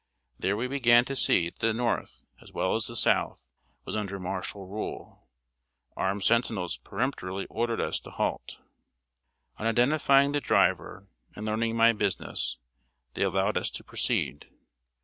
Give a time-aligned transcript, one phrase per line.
[0.39, 3.47] There we began to see that the North, as well as the South,
[3.85, 5.27] was under martial rule.
[5.95, 8.57] Armed sentinels peremptorily ordered us to halt.
[9.59, 12.57] On identifying the driver, and learning my business,
[13.13, 14.49] they allowed us to proceed.